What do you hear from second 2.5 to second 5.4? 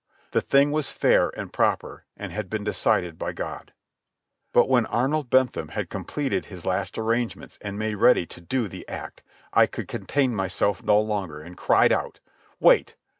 decided by God. But when Arnold